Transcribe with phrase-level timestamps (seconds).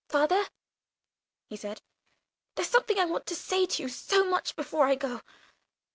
[0.09, 0.45] "Father,"
[1.47, 1.79] he said,
[2.55, 5.21] "there's something I want to say to you so much before I go.